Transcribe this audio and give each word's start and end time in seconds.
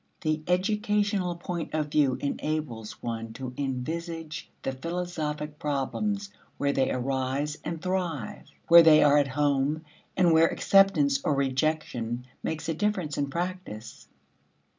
The 0.21 0.41
educational 0.47 1.35
point 1.35 1.75
of 1.75 1.89
view 1.91 2.17
enables 2.21 3.03
one 3.03 3.33
to 3.33 3.53
envisage 3.55 4.49
the 4.63 4.71
philosophic 4.71 5.59
problems 5.59 6.31
where 6.57 6.73
they 6.73 6.89
arise 6.89 7.59
and 7.63 7.79
thrive, 7.79 8.47
where 8.67 8.81
they 8.81 9.03
are 9.03 9.19
at 9.19 9.27
home, 9.27 9.85
and 10.17 10.33
where 10.33 10.47
acceptance 10.47 11.19
or 11.23 11.35
rejection 11.35 12.25
makes 12.41 12.67
a 12.67 12.73
difference 12.73 13.15
in 13.15 13.29
practice. 13.29 14.07